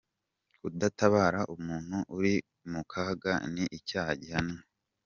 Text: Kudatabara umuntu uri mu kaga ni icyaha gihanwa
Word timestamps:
Kudatabara 0.59 1.39
umuntu 1.55 1.97
uri 2.17 2.35
mu 2.71 2.81
kaga 2.91 3.33
ni 3.53 3.63
icyaha 3.77 4.13
gihanwa 4.21 4.59